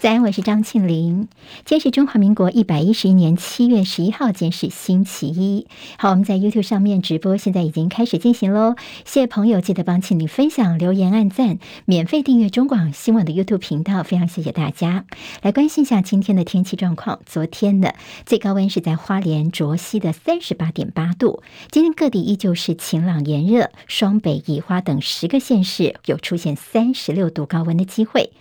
[0.00, 1.28] 早安，我是张庆玲。
[1.66, 5.66] 今天是中华民国一百一十一年七月十一号，今天是星期一。
[5.98, 8.76] 好，我们在 YouTube 上面直播，现在已经开始进行喽。
[9.04, 14.02] 谢谢朋友，记得帮庆玲分享、留言、按赞，免费订阅中广新闻的 YouTube 频道。
[14.02, 15.04] 非常谢谢大家。
[15.42, 17.20] 来关心一下今天的天气状况。
[17.26, 17.94] 昨天的
[18.24, 21.42] 最高温是在花莲卓溪的三十八点八度。
[21.70, 28.32] 今天各地依旧是晴朗炎热，双北、宜花等十个县市有出现三十六度高温的机会。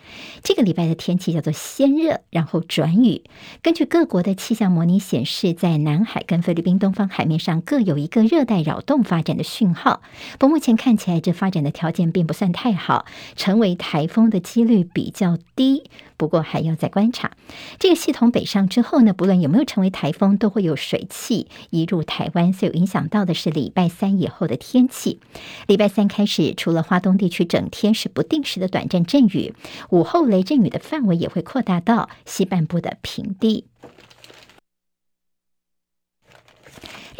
[0.42, 3.24] 这个礼拜的天气叫做先热，然后转雨。
[3.62, 10.02] 根据各国的气象模拟显示，在南海跟菲律宾东方海面上各有一个热带扰动发展的讯号。
[10.38, 15.84] 不过目前看起来，这发展的条件并不算太好，成为台风的几率比较低。
[16.18, 17.32] 不过还要再观察。
[17.80, 25.22] 这个系统北上之后呢，不论有没有成为台风，都会有水汽移入台湾，所以影响到的是礼拜三以后的天气。
[25.68, 29.54] 礼拜三开始，除了花东地区整天是不定时的短暂阵雨，
[29.92, 33.68] 午后雷阵雨的范围也会扩大到西半部的平地。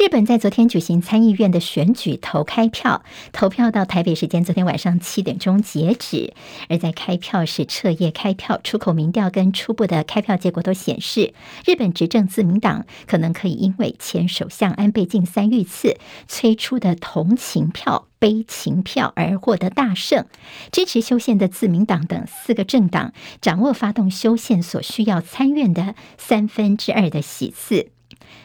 [0.00, 6.32] 日本在昨天举行参议院的选举投开票，投票到台北时间昨天晚上七点钟截止。
[6.70, 11.34] 而在开票时彻夜开票，出口民调跟初步的开票结果都显示，
[11.66, 20.24] 日本执政自民党可能可以因为前首相安倍晋三遇刺催出的同情票、悲情票而获得大胜。
[20.72, 27.90] 支持修宪的自民党等四个政党掌握发动修宪所需要参院的三分之二的席次。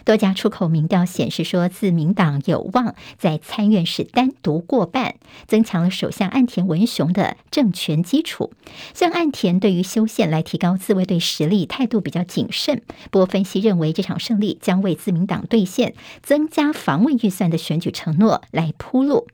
[0.04, 5.16] 多家出口民调显示说，自民党有望在参院是单独过半，
[5.48, 8.54] 增强了首相岸田文雄的政权基础。
[8.94, 19.28] 像岸田对于修宪来提高自卫队实力态度比较谨慎，不过分析认为这场胜利将为自民党兑现增加防卫预算的选举承诺来铺路。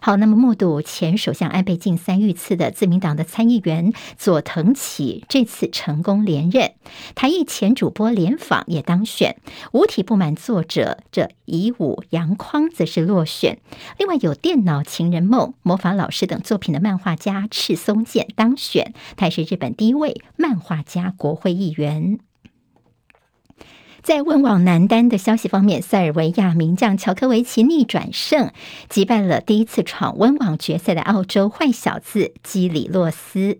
[0.00, 6.72] 好，那么目睹前首相安倍晋三遇刺的自民党的参议员佐藤启这次成功连任，
[7.16, 9.36] 台艺前主播联访也当选，
[9.72, 13.58] 无不满作者这以武杨匡则是落选，
[13.98, 22.18] 另外有《电脑情人梦》《魔法老师》等作品的漫画家赤松健当选，他也是日本第一位漫画家国会议员。
[24.06, 28.52] 在温网男单的消息方面，塞尔维亚名将乔科维奇逆转胜，
[28.88, 33.58] 击败了第一次闯温网决赛的澳洲坏小子基里洛斯。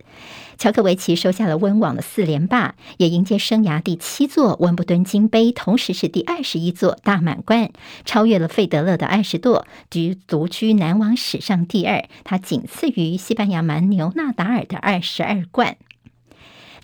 [0.56, 7.70] 乔科维奇收下了温网的四连霸，也迎接生涯第七座温布顿金杯，同时是第二十一座大满贯，
[8.04, 12.04] 超越了费德勒的二十座，居独居男网史上第二。
[12.22, 15.76] 他仅次于西班牙蛮牛纳达尔的二十二冠。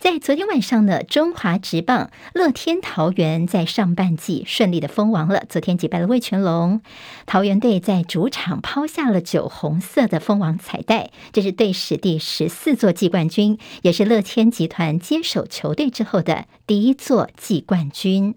[0.02, 5.44] 在昨天晚上呢，中华职棒乐天桃园在上半季顺利的封王了。
[5.48, 6.80] 昨天击败了味全龙，
[7.24, 18.34] 桃园队在主场抛下了酒红色的封王彩带，这是队史第十四座季冠军，也是乐天集团接手球队之后的第一座季冠军。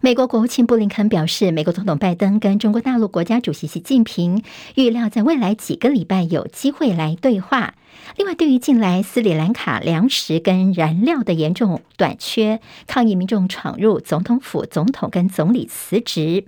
[0.00, 4.42] 美国国务卿布林肯表示，美国总统拜登跟中国大陆国家主席习近平
[4.76, 7.74] 预料在未来几个礼拜有机会来对话。
[8.16, 16.44] 另外，对于近来斯里兰卡粮食跟燃料的严重短缺，抗议民众闯入总统府，总统跟总理辞职。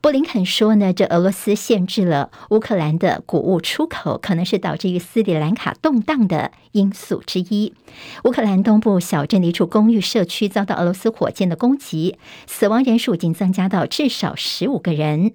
[0.00, 7.74] 布林肯说呢，这俄罗斯限制了乌克兰的谷物出口，可能是导致于斯里兰卡动荡的因素之一。
[8.24, 12.16] 乌克兰东部小镇的一处公寓社区遭到俄罗斯火箭的攻击，
[12.46, 15.32] 死亡人数已经增加到至少十五个人。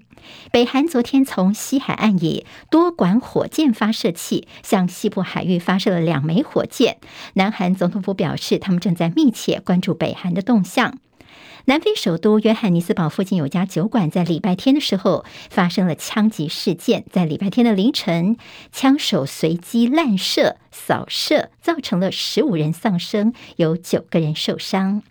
[0.52, 6.98] 北韩昨天从西海岸以多管火箭发射器向西部海域发射了两枚火箭。
[7.34, 11.00] 南韩总统府表示，他们正在密切关注北韩的动向。
[11.68, 18.38] 南非首都约翰尼斯堡附近有家酒馆在礼拜天的时候发生了枪击事件，在礼拜天的凌晨，
[18.72, 25.02] 枪手随机滥射扫射，造成了十五人丧生，有九个人受伤。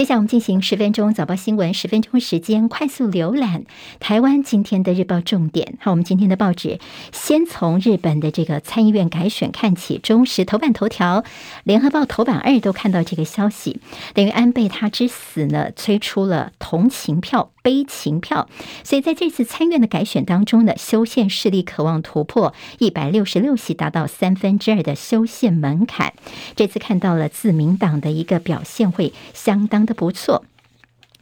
[0.00, 3.64] 接下来我们进行十分钟早报新闻，十分钟时间快速浏览
[3.98, 5.76] 台湾今天的日报重点。
[5.78, 6.78] 好，我们今天的报纸
[7.12, 9.98] 先从日本的这个参议院改选看起。
[9.98, 11.22] 中时头版头条，
[11.64, 13.78] 联合报头版二都看到这个消息，
[14.14, 18.48] 等于安倍他之死呢，催出了同情票、悲情票。
[18.82, 26.14] 所以在这次参院的改选当中呢，修宪势力渴望突破一百六十六席，达到三分之二的修宪门槛。
[26.56, 30.44] 这次看到了自民党的一个表现会相当的不错。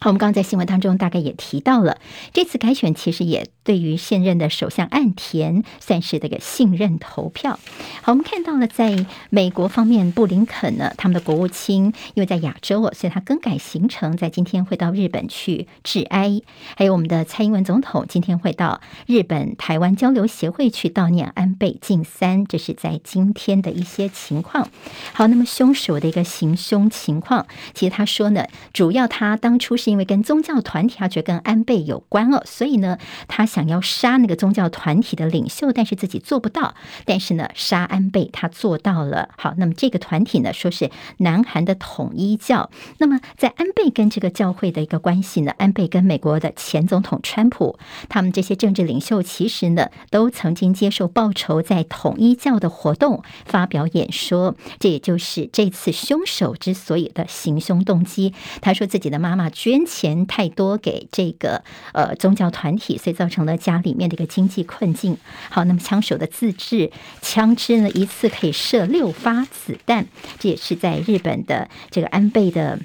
[0.02, 1.98] 我们刚刚在新闻当中大概也提到了，
[2.32, 7.60] 这次改选其实也对于现任的首相岸田算是这个信任投票。
[8.00, 16.40] 好，我们看到了在美国方面，布林肯呢，他们的国务卿因为在亚洲哦，所以他更改行程，在今天会到日本去致哀。
[16.76, 24.66] 还有我们的蔡英文总统今天会到日本台湾交流协会去悼念安倍晋三，这是在今天的一些情况。
[25.12, 36.76] 好，那么凶手的一个行凶情况，其实他说呢，主要他当初是因为跟宗教团体，他觉得跟安倍有关哦，所以呢，他想想要杀那个宗教团体的领袖，但是自己做不到。
[37.05, 39.31] 但是呢，杀安倍他做到了。
[39.37, 42.70] 好，那么这个团体呢，说是南韩的统一教。
[42.99, 47.76] 那么在安倍跟这个教会的一个关系呢，安倍跟美国的前总统川普，
[48.08, 54.54] 他们这些政治领袖其实呢，都曾经接受报酬，在统一教的活动发表演说。
[54.78, 58.32] 这也就是这次凶手之所以的行凶动机。
[58.61, 65.16] 他说自己的妈妈捐钱太多给这个呃宗教团体，所以造成家里面的一个经济困境。
[65.50, 66.90] 好，那么枪手的自制
[67.22, 70.06] 枪支呢，一次可以射六发子弹，
[70.38, 72.78] 这也是在日本的这个安倍的。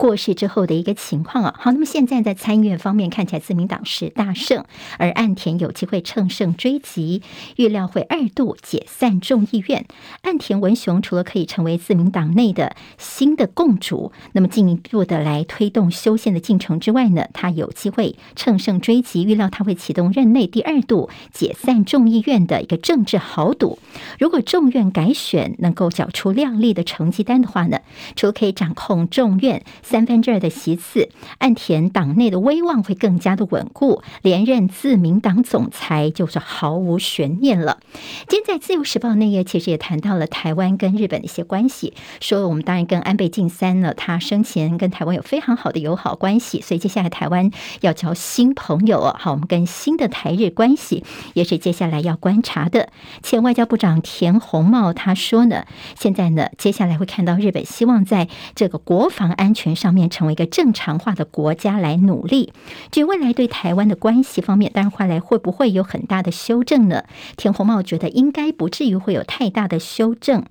[0.00, 4.64] 过世之后的一个情况啊，好，那么现在在参议院方面看起来自民党是大胜，
[4.96, 7.20] 而岸田有机会乘胜追击，
[7.56, 9.84] 预料会二度解散众议院。
[10.22, 23.78] 岸田文雄除了可以成为自民党内的新的共主，那么进一步的来推动修宪的进程之外呢，他有机会乘胜追击，预料他会启动任内第二度解散众议院的一个政治豪赌。
[24.18, 27.80] 如果众院改选能够缴出亮丽的成绩单的话呢，
[28.16, 29.62] 除了可以掌控众院。
[29.90, 31.08] 三分之二的席次，
[31.38, 37.80] 岸田党内的威望会更加的稳固，连任自民党总裁就是毫无悬念了。
[38.28, 47.50] 今天在《自由时报》内页其实也谈到了台湾跟日本的一些关系，说我们当然跟安倍晋三呢，他生前跟台湾有非常好的友好关系，所以接下来台湾
[47.80, 49.16] 要交新朋友哦。
[49.18, 51.02] 好，我们跟新的台日关系
[51.34, 52.90] 也是接下来要观察的。
[53.24, 55.64] 前外交部长田鸿茂他说呢，
[55.98, 62.52] 现在呢，接下来会看到日本希望在这个国防安全上面成为一个正常化的国家来努力，
[62.90, 67.04] 至于未来对台湾的关系方面，当然，未来会不会有很大的修正呢？
[67.38, 70.44] 田鸿茂觉得应该不至于会有太大的修正。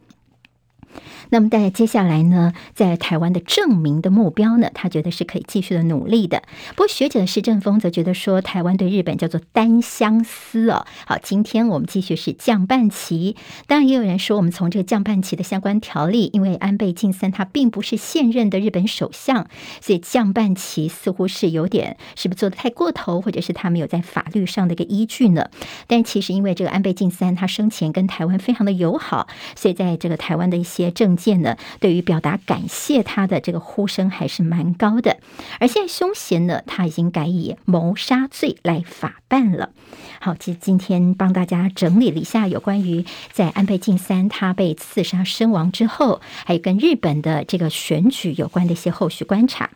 [1.29, 6.41] 那么在接下来呢，在台湾的证明的目标呢，他觉得是可以继续的努力的。
[6.69, 10.85] 不过学者施正峰则觉得说，台湾对日本叫做单相思哦。
[11.05, 13.35] 好，今天我们继续是降半旗。
[13.67, 19.47] 当然也有人说，我们从这个降半旗的相关条例，因为安倍晋三他并不是现任的日本首相，
[19.81, 25.49] 所以降半旗似乎是有点是不是做得太过头，或者是他没有在法律上的一个依据呢？
[25.85, 35.17] 但其实因为这个安倍晋三他生前跟台湾非常的友好，所以在这个台湾的一些些证件呢，对于表达感谢他的这个呼声还是蛮高的。
[35.59, 39.71] 而现在凶嫌呢，他已经改以谋杀罪来法办了。
[40.19, 49.69] 好，今今天帮大家整理了一下有关于在安倍晋三他被刺杀身亡之后，还有跟日本的这个选举有关的一些后续观察。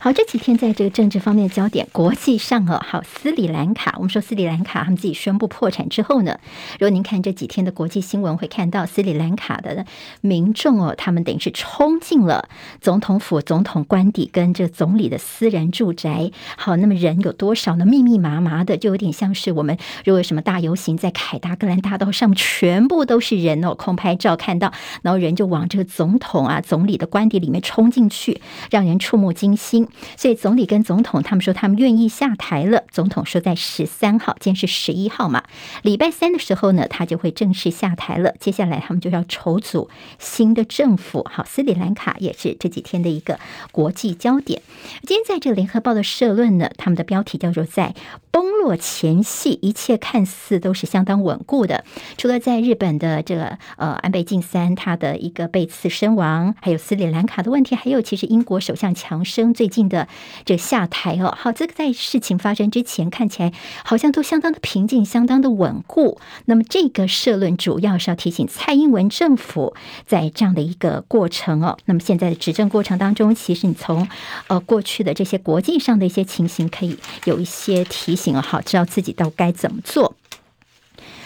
[0.00, 6.38] 好，这几天在这个政治方面的焦点，国际上哦，好，斯里兰卡，我们说斯里兰卡他们自己宣布破产之后呢，
[6.74, 9.84] 如果您看这几天的国际新闻，会看到斯里兰卡的
[10.20, 12.48] 民众哦，他们等于是冲进了
[12.80, 16.30] 总统府、总统官邸跟这总理的私人住宅。
[16.56, 17.84] 好，那么人有多少呢？
[17.84, 24.72] 密密麻麻的，就有点像是我们如果什么大游行在凯达格兰大道上，全部都是人哦，空拍照看到，
[25.02, 28.40] 然后人就往这个总统啊、总理的官邸里面冲进去，
[28.70, 29.88] 让人触目惊心。
[30.16, 32.84] 所以总理跟总统他们说他们愿意下台了。
[32.90, 35.44] 总统说在十三号，今天是十一号嘛，
[35.82, 38.34] 礼拜三的时候呢，他就会正式下台了。
[38.38, 39.88] 接下来他们就要筹组
[40.18, 41.26] 新的政府。
[41.30, 43.38] 好，斯里兰卡也是这几天的一个
[43.72, 44.62] 国际焦点。
[45.06, 47.94] 今天在这个联合报的社论呢，他们的标题叫做在
[48.30, 51.84] 崩落前夕，一切看似都是相当稳固的。
[52.16, 59.77] 除了在日本的这个呃安倍晋三他的一个被刺身亡，还有斯里兰卡的问题，还有其实英国首相强生最近。
[59.86, 60.08] 的
[60.46, 63.52] 这下台哦，好，这个在事情发生之前看起来
[63.84, 66.18] 好像都相当的平静，相当的稳固。
[66.46, 69.74] 那么这个社论主要是要提醒蔡英文政府，
[70.06, 74.08] 在这样的一个过程哦，那么现在的执政过程当中，其实你从
[74.46, 80.14] 呃过去的这些国际上的一些情形，可以有一些提醒哦，好，知道自己到该怎么做。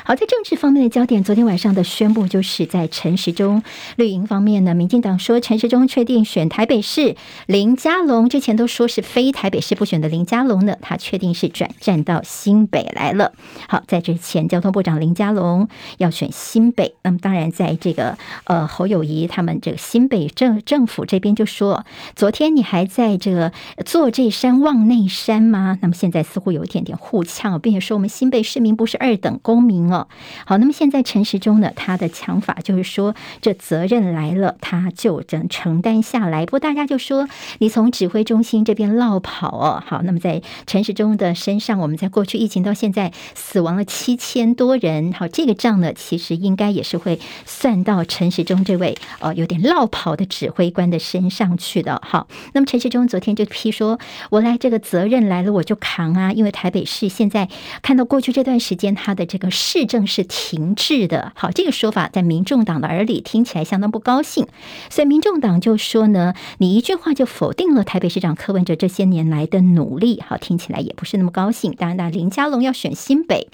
[0.05, 3.63] 好，在政治方面的焦点，昨天晚上的宣布就是在陈时中
[3.95, 7.15] 绿营方面呢，民进党说陈时中确定选台北市，
[7.47, 13.33] 林佳龙之前都说是非台北市不选的林佳龙呢，他确定是转战到新北来了。
[13.69, 15.69] 好，在之前交通部长林佳龙
[15.99, 23.53] 要选新北，那么当然在这个呃侯友谊他们这个新北政政府这边就说，昨天你还在这个
[23.87, 25.79] 坐这山望那山吗？
[25.81, 29.92] 那么现在似乎有一点点互呛，并且说我们新北市民不是二等公民。
[29.93, 30.09] 哦，
[30.47, 36.45] 好，那么现在陈时中呢，他的想法就是说，这责任来了，他就能承担下来。
[36.47, 52.01] 不过大家就说，你从指挥中心这边落跑哦，好，那么在陈时中的身上，我们在过去疫情到现在死亡了七千多人，好，这个账呢，其实应该也是会算到陈时中这位呃有点落跑的指挥官的身上去的。
[52.05, 53.99] 好，那么陈时中昨天就批说，
[54.31, 57.49] 我来这个责任来了，我就扛啊，因为台北市现在
[57.83, 59.51] 看到过去这段时间他的这个。
[59.51, 64.47] 市政是停滞的，好，这个说法在民众党的耳里听起来相当不高兴，
[64.91, 71.73] 所以民众党就说呢，你一句话就否定了台北市长柯文哲这些年来的努力，好，听起来也不是那么高兴。
[71.73, 73.49] 当然，那林佳龙要选新北，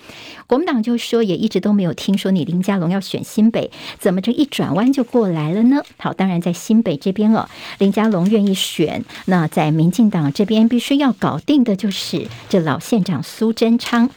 [0.47, 5.83] 国民党就说也一直都没有听说你林佳龙要选新北，怎么这一转弯就过来了呢？
[5.99, 14.11] 好，当然在新北这边哦，林佳龙愿意选，那在民进党这边必须要搞定的就是这老县长苏贞昌。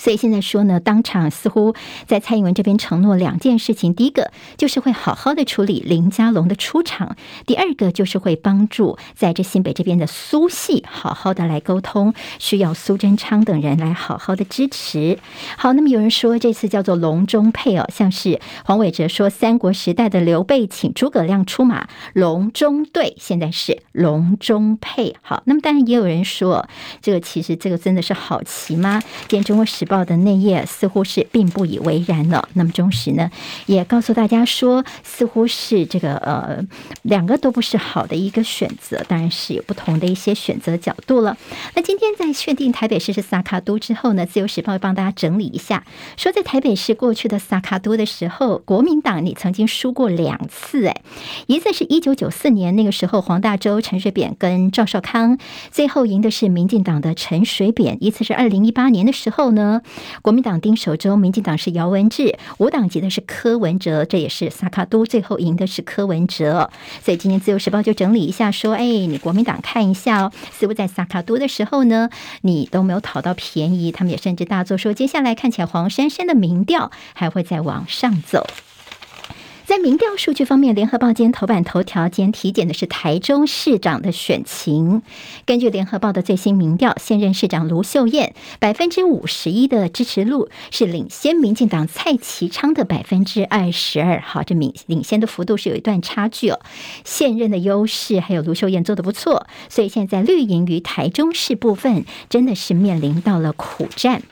[0.00, 1.74] 所以现在说呢，当场似乎
[2.06, 7.14] 在蔡英文这边承诺两件事情：第一个就是会好好的处理林佳龙的出场；
[7.44, 15.18] 第二个就是会帮助在这新北这边的苏系好好的来沟通，需要苏贞昌等人来好好的支持。
[15.58, 25.14] 好，那么有人说这次叫做龙中配哦，像是黄伟哲说三国时代的刘备请诸葛亮出马，龙中对，现在是龙中配。
[25.20, 26.66] 好，那么当然也有人说，
[27.02, 29.02] 这个其实这个真的是好奇吗？
[29.28, 32.48] 今天中国时报的内页似乎是并不以为然了。
[32.54, 33.28] 那么中时呢，
[33.66, 36.64] 也告诉大家说，似乎是这个呃，
[37.02, 41.36] 两个都不是好的一个选择，当然是有不同的一些选择角度了。
[41.74, 45.84] 那今天在确定台北市是萨卡都之后呢，自由时报会帮大家整理一下，
[46.16, 51.02] 说在台北市过去的萨卡都的时候，国民党你曾经输过两次，哎，
[51.48, 55.36] 一次是一九九四年那个时候黄大洲陈水扁跟赵少康，
[55.72, 59.79] 最后赢的是民进党的陈水扁；一次是二零一八年的时候呢。
[60.22, 66.70] 国民党丁守中，民进党是姚文智，无党籍的是柯文哲，这也是萨卡都最后赢的是柯文哲。
[67.02, 72.10] 所以今天自由时报就整理一下说，哎，你国民党看一下哦，似乎在萨卡都的时候呢，
[72.42, 78.46] 你都没有讨到便宜，他们也甚至大作说，接下来看起来黄珊珊的民调还会再往上走。
[79.70, 85.02] 在民调数据方面，联合报今天头版头条今天体检的是台中市长的选情。
[85.46, 94.20] 根据联合报的最新民调，现任市长卢秀燕百分之五十一的支持率是领先民进党蔡其昌的百分之二十二。
[94.20, 96.58] 好，这领领先的幅度是有一段差距哦。
[97.04, 104.22] 现任的优势还有卢秀燕做得不错，所以现在绿营于台中市部分真的是面临到了苦战。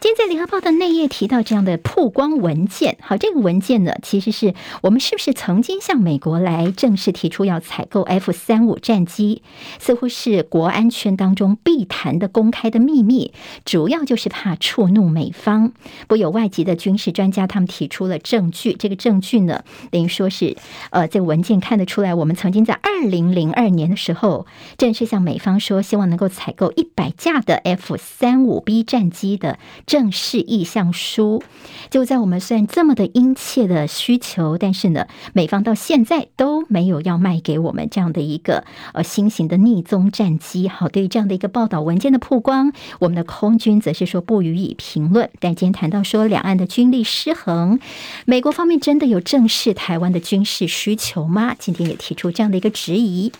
[0.00, 9.42] 今天在联合报的内页提到这样的曝光文件，好，这个文件呢，其实是我们是不是曾经向美国来正式提出要采购 F 三五战机，
[9.78, 13.34] 似乎是国安圈当中必谈的公开的秘密，
[13.66, 15.74] 主要就是怕触怒美方。
[16.08, 20.56] 不有外籍的军事专家，他们提出了证据，这个证据呢，等于说是，
[20.92, 24.46] 呃，这个文件看得出来，我们曾经在二零零二年的时候，
[24.78, 29.58] 正式向美方说，希望能够采购一百架的 F 三五 B 战机的。
[29.90, 31.42] 正式意向书，
[31.90, 38.62] 就在我们虽然这么的殷切的需求，但是呢，美方到现在都没有要卖给我们这样的一个
[38.94, 40.68] 呃新型的匿踪战机。
[40.68, 45.28] 好，对于这样的一个报道文件的曝光，我们的空军则是说不予以评论。
[45.40, 47.80] 但今天谈到说两岸的军力失衡，
[48.26, 51.56] 美国方面真的有正视台湾的军事需求吗？
[51.58, 53.30] 今天也提出这样的一个质疑。《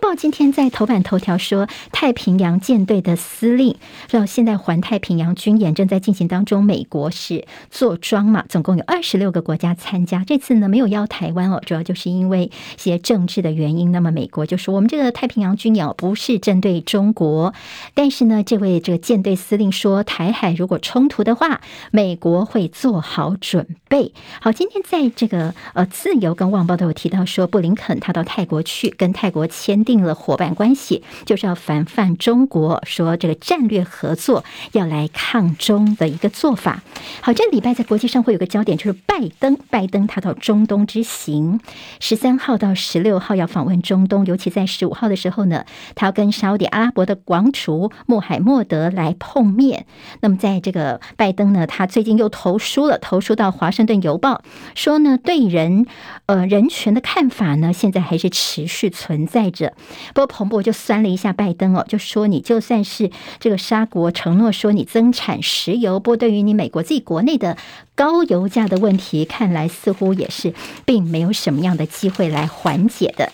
[0.00, 3.76] 报》今天在头版头条说，太平洋舰队的司令
[4.10, 10.24] 说，现在环太平洋军演正在进行当中，美国是坐庄嘛，总共有二十六个国家参加。
[10.26, 13.92] 这次呢，没有邀台湾哦，主要就是因为一些政治的原因。
[13.92, 17.54] 那么美国就说，我们这个太平洋军演不是针对中国，
[17.94, 21.60] 但是呢，这位这个舰队司令说，台海如果冲突的话，
[21.90, 24.12] 美国会做好准备。
[24.40, 29.85] 好，今天在这个呃自由跟《旺报》都有提到说，布林肯他到泰国去跟泰国签。
[29.86, 36.82] 定了伙伴关系，就是要防范中国说这个战略合作要来抗中的一个做法。
[37.22, 41.60] 好，这礼拜在国际上会有个焦点，就是拜登，拜登他到中东之行，
[42.00, 45.64] 十三号到十六号要访问中东，尤其在十五号的时候呢，
[45.94, 49.86] 他要跟沙乌地阿拉伯的王储穆罕默德来碰面。
[50.20, 54.42] 那么在这个拜登呢，他最近又投书了，投书到华盛顿邮报，
[54.74, 55.86] 说呢对人
[56.26, 59.74] 呃人权的看法呢，现在还是持续存在着。
[60.14, 67.56] 不过彭博就酸了一下拜登哦，就说你就算是这个沙国承诺说你增产石油，不过对于你美国自己国内的
[67.94, 70.54] 高油价的问题，看来似乎也是
[70.84, 73.32] 并没有什么样的机会来缓解的。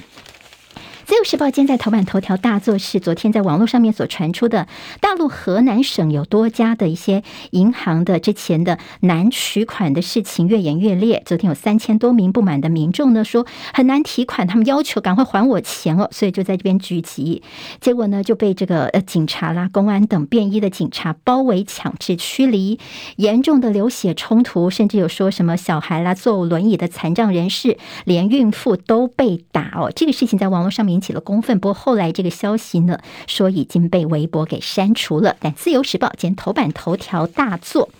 [1.12, 4.66] 自由时报今在头版头条大作是昨天在网络上面所传出的，
[4.99, 11.23] 大陆河南省有多家的一些银行的之前的难取款的事情越演越烈。
[11.26, 17.42] 昨天有三千多名不满的民众呢，说很难提款，他们要求赶快还我钱哦，所以就在这边聚集，
[17.78, 22.81] 结果呢就被这个呃警察啦、公安等便衣的警察包围、强制驱离，
[23.16, 27.76] 严重的流血冲突，甚至有说什么小孩啦、坐轮椅的残障人士、
[28.07, 29.92] 连孕妇都被打哦。
[29.95, 31.01] 这个事情在网络上面。
[31.02, 35.37] 起了公愤，不过后来这个消息呢，说已经被微博给删除了。
[35.40, 37.90] 但《自由时报》今天头版头条大作，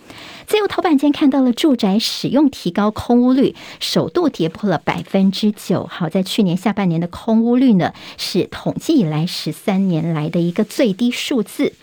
[0.47, 5.85] 自由头版今天看到了住宅使用提高，空屋率首度跌破了百分之九。
[5.85, 11.73] 好，在去年下半年的空屋率呢，是统计以来十三年来的一个最低数字。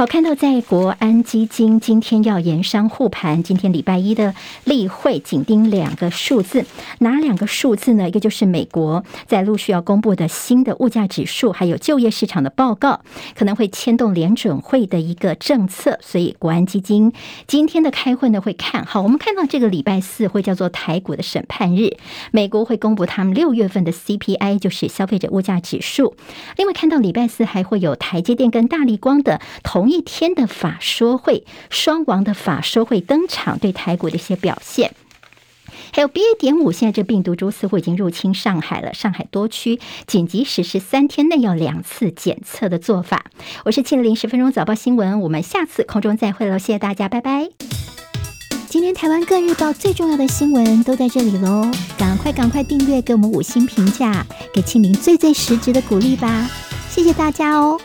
[0.00, 6.64] 好，看到在国安基金今天要研商护盘，今天礼拜一的例会紧盯两个数字，
[7.00, 8.08] 哪两个数字呢？
[8.08, 13.02] 一个就是美国在陆续要公布的新的物价指数，还有就业市场的报告，
[13.36, 17.12] 可能会牵动联准会的一个政策，所以国安基金
[17.46, 19.02] 今天的开会呢会看好。
[19.02, 21.98] 我们看到这个礼拜四会叫做台股的审判日，
[22.30, 26.16] 美国会公布他们六月份的 CPI，就是消费者物价指数。
[26.56, 29.89] 另外看到礼拜四还会有台积电跟大力光的同。
[29.90, 34.94] 一天的法说会，双王的法说会登场，对台股的一些表现，
[35.92, 36.38] 还有 BA.
[36.38, 38.94] 点五，现在这病毒株似乎已经入侵上海了。
[38.94, 43.26] 上海多区紧急实施三天内要两次检测的做法。
[43.64, 47.48] 我是庆玲，十分钟早报新闻，我们下次空中再会喽，谢谢大家，拜拜。
[48.68, 51.68] 今天台湾各日报最重要的新闻都在这里喽，
[51.98, 56.48] 赶快赶快订阅，给我们五星评价，给庆玲最最实质的鼓励吧，
[56.88, 57.80] 谢谢大家哦。